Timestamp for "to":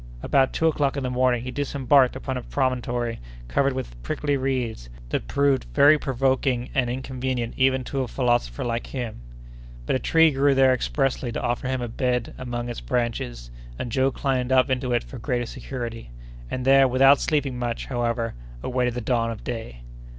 7.83-8.01, 11.31-11.39